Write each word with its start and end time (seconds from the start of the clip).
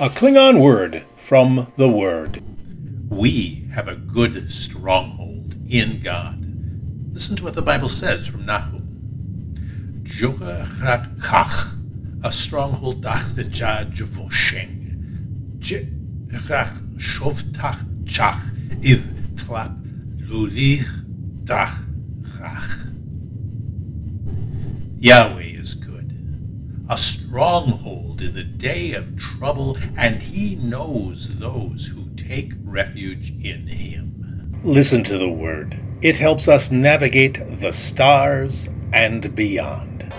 A 0.00 0.08
Klingon 0.08 0.62
word 0.62 1.04
from 1.14 1.70
the 1.76 1.86
Word. 1.86 2.42
We 3.10 3.68
have 3.74 3.86
a 3.86 3.96
good 3.96 4.50
stronghold 4.50 5.56
in 5.68 6.00
God. 6.00 6.42
Listen 7.12 7.36
to 7.36 7.44
what 7.44 7.52
the 7.52 7.60
Bible 7.60 7.90
says 7.90 8.26
from 8.26 8.46
Nahum. 8.46 10.02
Jogarat 10.04 11.18
kach, 11.18 11.76
a 12.24 12.32
stronghold 12.32 13.02
dach 13.02 13.34
the 13.34 13.44
judge 13.44 14.00
of 14.00 14.08
vosheng. 14.08 15.58
Jerach 15.58 16.80
shovtach 16.96 17.84
chach, 18.04 18.40
iv 18.82 19.00
tlap 19.34 19.76
luli 20.26 20.78
dach 21.44 21.76
rach. 22.38 22.86
Yahweh 24.98 25.39
a 26.90 26.98
stronghold 26.98 28.20
in 28.20 28.32
the 28.32 28.42
day 28.42 28.92
of 28.94 29.16
trouble, 29.16 29.78
and 29.96 30.20
he 30.20 30.56
knows 30.56 31.38
those 31.38 31.86
who 31.86 32.10
take 32.16 32.52
refuge 32.64 33.30
in 33.44 33.64
him. 33.68 34.60
Listen 34.64 35.04
to 35.04 35.16
the 35.16 35.30
Word. 35.30 35.80
It 36.02 36.18
helps 36.18 36.48
us 36.48 36.72
navigate 36.72 37.38
the 37.60 37.72
stars 37.72 38.68
and 38.92 39.32
beyond. 39.36 40.12